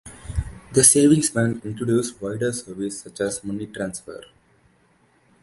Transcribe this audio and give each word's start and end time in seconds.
The 0.71 0.83
savings 0.83 1.29
banks 1.29 1.63
introduced 1.63 2.19
wider 2.23 2.51
services 2.51 3.01
such 3.01 3.21
as 3.21 3.43
money 3.43 3.67
transfers. 3.67 4.25